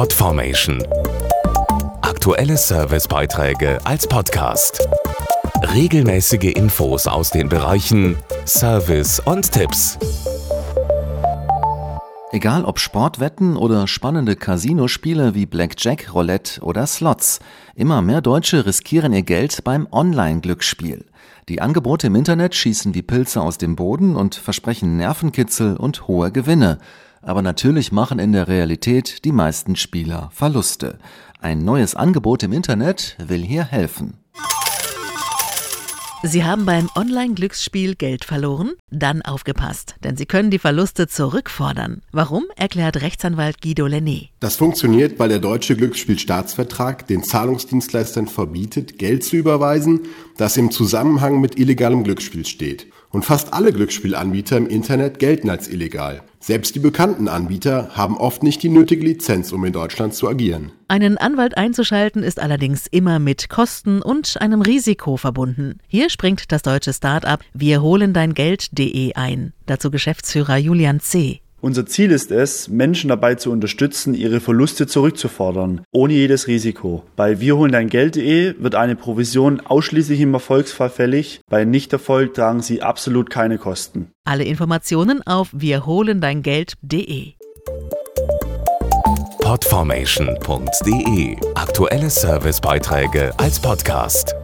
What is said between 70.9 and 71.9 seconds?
C. Unser